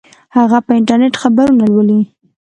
[0.37, 2.01] هغه په انټرنیټ خبرونه لولي